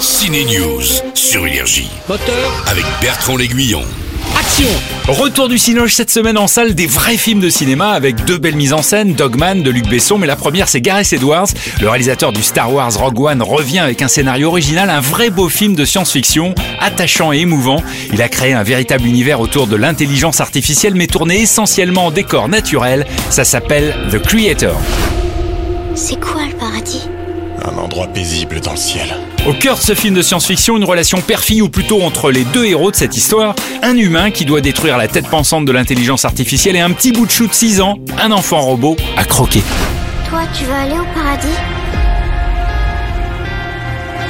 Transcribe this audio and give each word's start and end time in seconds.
Ciné 0.00 0.44
News 0.44 0.82
sur 1.14 1.46
Énergie 1.46 1.88
Moteur, 2.08 2.64
avec 2.66 2.84
Bertrand 3.00 3.36
L'Aiguillon. 3.36 3.82
action 4.38 4.68
Retour 5.08 5.48
du 5.48 5.58
Cinoche 5.58 5.94
cette 5.94 6.10
semaine 6.10 6.38
en 6.38 6.46
salle 6.46 6.74
des 6.74 6.86
vrais 6.86 7.16
films 7.16 7.40
de 7.40 7.48
cinéma 7.48 7.90
avec 7.90 8.24
deux 8.24 8.38
belles 8.38 8.56
mises 8.56 8.72
en 8.72 8.82
scène, 8.82 9.14
Dogman 9.14 9.62
de 9.62 9.70
Luc 9.70 9.88
Besson, 9.88 10.18
mais 10.18 10.26
la 10.26 10.36
première 10.36 10.68
c'est 10.68 10.80
Gareth 10.80 11.12
Edwards, 11.12 11.48
le 11.80 11.88
réalisateur 11.88 12.32
du 12.32 12.42
Star 12.42 12.72
Wars 12.72 12.92
Rogue 12.96 13.20
One 13.20 13.42
revient 13.42 13.80
avec 13.80 14.02
un 14.02 14.08
scénario 14.08 14.48
original, 14.48 14.90
un 14.90 15.00
vrai 15.00 15.30
beau 15.30 15.48
film 15.48 15.74
de 15.74 15.84
science-fiction, 15.84 16.54
attachant 16.80 17.32
et 17.32 17.38
émouvant. 17.38 17.82
Il 18.12 18.22
a 18.22 18.28
créé 18.28 18.52
un 18.52 18.62
véritable 18.62 19.06
univers 19.06 19.40
autour 19.40 19.66
de 19.66 19.76
l'intelligence 19.76 20.40
artificielle 20.40 20.94
mais 20.94 21.06
tourné 21.06 21.40
essentiellement 21.40 22.06
en 22.06 22.10
décor 22.10 22.48
naturel. 22.48 23.06
Ça 23.30 23.44
s'appelle 23.44 23.94
The 24.12 24.18
Creator. 24.18 24.76
C'est 25.94 26.20
quoi 26.20 26.42
le 26.48 26.56
paradis? 26.56 27.08
Un 27.78 27.82
endroit 27.82 28.08
paisible 28.08 28.60
dans 28.60 28.72
le 28.72 28.76
ciel. 28.76 29.16
Au 29.46 29.52
cœur 29.52 29.76
de 29.76 29.82
ce 29.82 29.94
film 29.94 30.14
de 30.14 30.22
science-fiction, 30.22 30.76
une 30.76 30.84
relation 30.84 31.20
père-fille 31.20 31.62
ou 31.62 31.68
plutôt 31.68 32.02
entre 32.02 32.32
les 32.32 32.42
deux 32.44 32.64
héros 32.64 32.90
de 32.90 32.96
cette 32.96 33.16
histoire, 33.16 33.54
un 33.82 33.96
humain 33.96 34.32
qui 34.32 34.44
doit 34.44 34.60
détruire 34.60 34.98
la 34.98 35.06
tête 35.06 35.28
pensante 35.28 35.64
de 35.64 35.70
l'intelligence 35.70 36.24
artificielle 36.24 36.74
et 36.74 36.80
un 36.80 36.90
petit 36.90 37.12
bout 37.12 37.24
de 37.24 37.30
chou 37.30 37.46
de 37.46 37.52
6 37.52 37.80
ans, 37.80 37.98
un 38.18 38.32
enfant 38.32 38.60
robot 38.60 38.96
à 39.16 39.24
croquer. 39.24 39.62
Toi, 40.28 40.40
tu 40.58 40.64
vas 40.64 40.82
aller 40.82 40.98
au 40.98 41.04
paradis? 41.14 41.46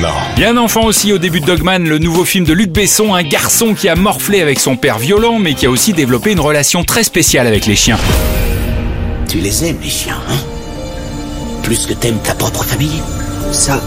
Non. 0.00 0.08
Il 0.36 0.42
y 0.42 0.44
a 0.46 0.50
un 0.50 0.56
enfant 0.56 0.84
aussi 0.84 1.12
au 1.12 1.18
début 1.18 1.40
de 1.40 1.46
Dogman, 1.46 1.86
le 1.86 1.98
nouveau 1.98 2.24
film 2.24 2.46
de 2.46 2.54
Luc 2.54 2.70
Besson, 2.70 3.14
un 3.14 3.22
garçon 3.22 3.74
qui 3.74 3.90
a 3.90 3.94
morflé 3.94 4.40
avec 4.40 4.58
son 4.58 4.76
père 4.76 4.98
violent 4.98 5.38
mais 5.38 5.52
qui 5.52 5.66
a 5.66 5.70
aussi 5.70 5.92
développé 5.92 6.32
une 6.32 6.40
relation 6.40 6.82
très 6.82 7.04
spéciale 7.04 7.46
avec 7.46 7.66
les 7.66 7.76
chiens. 7.76 7.98
Tu 9.28 9.38
les 9.38 9.66
aimes, 9.66 9.78
les 9.82 9.90
chiens, 9.90 10.18
hein? 10.30 10.38
Plus 11.62 11.86
que 11.86 11.92
t'aimes 11.92 12.20
ta 12.22 12.34
propre 12.34 12.64
famille 12.64 13.02
Ça, 13.52 13.80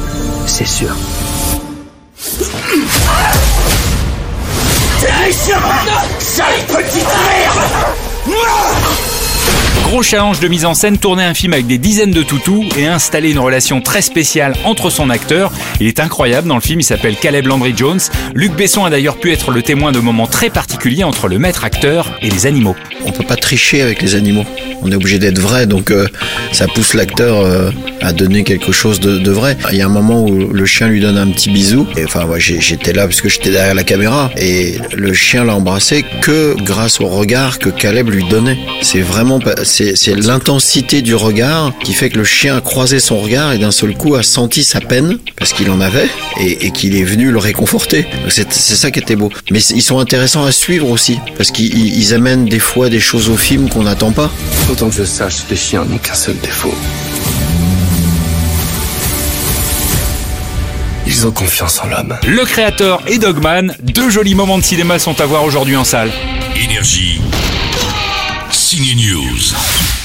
c'est 0.46 0.66
sûr. 0.66 0.96
Gros 9.98 10.04
challenge 10.04 10.40
de 10.40 10.48
mise 10.48 10.64
en 10.64 10.76
scène, 10.76 11.00
tourner 11.00 11.24
un 11.24 11.34
film 11.34 11.54
avec 11.54 11.66
des 11.66 11.80
dizaines 11.80 12.12
de 12.12 12.22
toutous 12.22 12.64
et 12.78 12.86
installer 12.86 13.32
une 13.32 13.40
relation 13.40 13.82
très 13.82 14.04
spéciale 14.04 14.54
entre 14.64 14.92
son 14.92 15.10
acteur. 15.10 15.52
Il 15.80 15.88
est 15.88 16.00
incroyable 16.00 16.48
dans 16.48 16.54
le 16.54 16.62
film, 16.62 16.82
il 16.82 16.84
s'appelle 16.84 17.16
Caleb 17.16 17.48
Landry 17.48 17.74
Jones. 17.76 18.00
Luc 18.36 18.52
Besson 18.52 18.86
a 18.86 18.92
d'ailleurs 18.92 19.18
pu 19.18 19.32
être 19.32 19.50
le 19.50 19.64
témoin 19.64 19.92
de 19.92 19.98
moments 19.98 20.28
très 20.28 20.52
particuliers 20.52 21.04
entre 21.04 21.28
le 21.28 21.40
maître 21.40 21.64
acteur 21.64 22.12
et 22.22 22.30
les 22.30 22.46
animaux. 22.46 22.76
On 23.06 23.12
peut 23.12 23.24
pas 23.24 23.38
tricher 23.38 23.82
avec 23.82 24.04
les 24.04 24.14
animaux. 24.14 24.46
On 24.84 24.92
est 24.92 24.96
obligé 24.96 25.18
d'être 25.18 25.40
vrai, 25.40 25.66
donc 25.66 25.90
euh, 25.90 26.08
ça 26.52 26.68
pousse 26.68 26.94
l'acteur 26.94 27.42
euh, 27.42 27.72
à 28.02 28.14
donner 28.14 28.44
quelque 28.44 28.72
chose 28.72 29.00
de, 29.00 29.32
vrai. 29.32 29.58
Il 29.72 29.78
y 29.78 29.82
a 29.82 29.86
un 29.86 29.90
moment 29.90 30.24
où 30.24 30.48
le 30.54 30.66
chien 30.66 30.88
lui 30.88 31.02
donne 31.02 31.18
un 31.18 31.28
petit 31.28 31.50
bisou. 31.50 31.88
Et, 31.98 32.06
enfin, 32.06 32.26
ouais, 32.26 32.40
j'étais 32.40 32.94
là 32.94 33.08
parce 33.08 33.22
que 33.22 33.30
j'étais 33.30 33.50
derrière 33.50 33.74
la 33.74 33.84
caméra. 33.84 34.30
Et 34.38 34.76
le 34.96 35.14
chien 35.14 35.44
l'a 35.44 35.56
embrassé 35.56 36.06
que 36.22 36.56
grâce 36.62 37.02
au 37.02 37.08
regard 37.08 37.60
que 37.60 37.70
Caleb 37.70 38.10
lui 38.10 38.24
donnait. 38.30 38.58
C'est 38.82 39.02
vraiment, 39.02 39.40
c'est 39.96 40.16
l'intensité 40.16 41.02
du 41.02 41.16
regard 41.16 41.74
qui 41.84 41.94
fait 41.94 42.10
que 42.10 42.18
le 42.18 42.24
chien 42.24 42.58
a 42.58 42.62
croisé 42.62 43.00
son 43.00 43.18
regard 43.20 43.54
et 43.54 43.58
d'un 43.58 43.72
seul 43.72 43.94
coup 43.96 44.16
a 44.16 44.24
senti 44.24 44.64
sa 44.64 44.82
peine 44.82 45.18
parce 45.38 45.54
qu'il 45.54 45.70
en 45.70 45.80
avait 45.82 46.08
et, 46.40 46.66
et 46.68 46.72
qu'il 46.72 46.96
est 46.96 47.04
venu 47.04 47.32
le 47.32 47.38
réconforter. 47.40 48.06
C'est 48.30 48.52
ça 48.54 48.92
qui 48.92 49.00
était 49.00 49.16
beau. 49.16 49.32
Mais 49.52 49.60
ils 49.62 49.82
sont 49.84 50.00
intéressants 50.00 50.44
à 50.46 50.52
suivre 50.52 50.90
aussi 50.90 51.20
parce 51.38 51.52
qu'ils 51.52 51.74
ils- 51.78 51.98
ils 51.98 52.14
amènent 52.14 52.46
des 52.46 52.60
fois 52.60 52.90
des 52.90 53.00
choses 53.00 53.30
au 53.30 53.38
film 53.38 53.70
qu'on 53.70 53.84
n'attend 53.84 54.12
pas. 54.12 54.32
Autant 54.72 54.90
que 54.90 54.96
je 54.96 55.04
sache, 55.04 55.36
les 55.50 55.56
chiens 55.56 55.86
n'ont 55.86 55.98
qu'un 55.98 56.16
seul 56.16 56.38
défaut. 56.40 56.74
Ils 61.06 61.26
ont 61.26 61.32
confiance 61.32 61.80
en 61.82 61.88
l'homme. 61.88 62.18
Le 62.28 62.44
créateur 62.46 63.02
et 63.08 63.18
Dogman, 63.18 63.74
deux 63.82 64.10
jolis 64.10 64.36
moments 64.36 64.58
de 64.58 64.64
cinéma 64.64 65.00
sont 65.00 65.20
à 65.22 65.26
voir 65.26 65.46
aujourd'hui 65.46 65.76
en 65.78 65.86
salle. 65.86 66.12
Énergie. 66.62 67.22
Ciné 68.68 68.96
News. 68.96 69.97